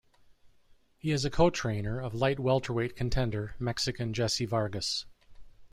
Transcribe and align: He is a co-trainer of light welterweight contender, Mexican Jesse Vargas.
He 0.97 1.11
is 1.11 1.25
a 1.25 1.29
co-trainer 1.29 1.99
of 1.99 2.15
light 2.15 2.39
welterweight 2.39 2.95
contender, 2.95 3.53
Mexican 3.59 4.13
Jesse 4.13 4.47
Vargas. 4.47 5.05